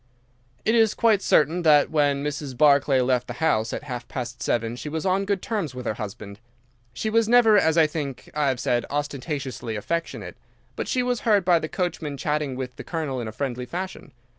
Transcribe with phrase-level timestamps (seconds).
[0.65, 2.57] "It is quite certain that when Mrs.
[2.57, 5.93] Barclay left the house at half past seven she was on good terms with her
[5.93, 6.39] husband.
[6.91, 10.37] She was never, as I think I have said, ostentatiously affectionate,
[10.75, 14.11] but she was heard by the coachman chatting with the Colonel in a friendly fashion.